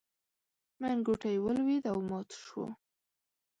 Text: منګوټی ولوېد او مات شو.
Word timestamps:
منګوټی 0.79 1.35
ولوېد 1.43 1.83
او 1.91 1.97
مات 2.09 2.29
شو. 2.45 2.63